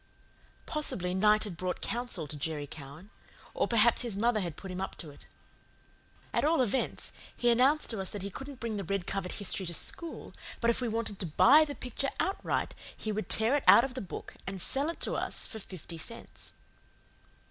[0.65, 3.11] Possibly night had brought counsel to Jerry Cowan;
[3.53, 5.27] or perhaps his mother had put him up to it.
[6.33, 9.67] At all events, he announced to us that he couldn't bring the red covered history
[9.67, 13.63] to school, but if we wanted to buy the picture outright he would tear it
[13.67, 16.51] out of the book and sell it to us for fifty cents.